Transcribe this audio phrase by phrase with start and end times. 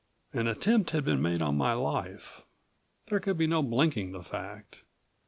[0.33, 2.41] An attempt had been made on my life.
[3.05, 4.83] There could be no blinking the fact.